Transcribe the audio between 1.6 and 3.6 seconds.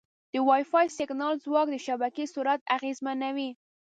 د شبکې سرعت اغېزمنوي.